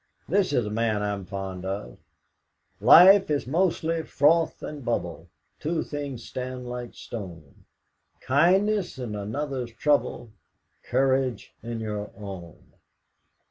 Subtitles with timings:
[0.27, 1.99] "This is a man I'm fond of:
[2.79, 5.27] "'Life is mostly froth and bubble;
[5.59, 7.65] Two things stand like stone
[8.21, 10.31] KINDNESS in another's trouble,
[10.89, 12.73] COURAGE in your own.'